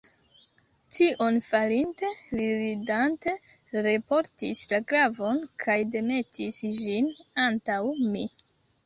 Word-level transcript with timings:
Tion 0.95 1.35
farinte, 1.47 2.07
li 2.39 2.47
ridante 2.61 3.33
reportis 3.89 4.63
la 4.73 4.79
glavon, 4.93 5.43
kaj 5.65 5.77
demetis 5.97 6.63
ĝin 6.79 7.13
antaŭ 7.45 7.79
mi. 8.17 8.27